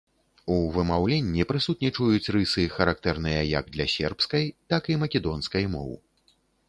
[0.53, 5.91] У вымаўленні прысутнічаюць рысы, характэрныя як для сербскай, так і македонскай моў.